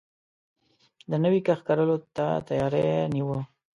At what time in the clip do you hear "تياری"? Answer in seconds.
2.47-2.85